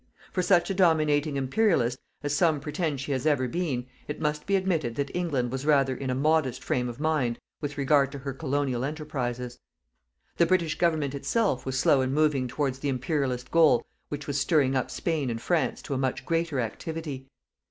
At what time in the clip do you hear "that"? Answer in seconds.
4.95-5.15